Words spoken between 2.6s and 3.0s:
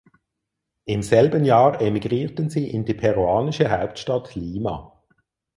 in die